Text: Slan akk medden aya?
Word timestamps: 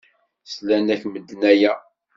Slan 0.53 0.87
akk 0.93 1.03
medden 1.07 1.41
aya? 1.51 1.73